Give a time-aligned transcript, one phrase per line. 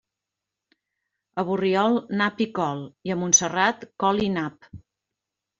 [1.41, 4.71] A Borriol, nap i col, i a Montserrat, col i nap.